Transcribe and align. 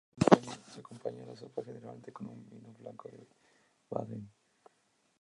Se 0.71 0.79
acompaña 0.79 1.27
la 1.27 1.35
sopa 1.35 1.61
generalmente 1.63 2.11
con 2.11 2.25
un 2.27 2.49
vino 2.49 2.73
blanco 2.79 3.07
de 3.07 3.27
Baden. 3.91 4.27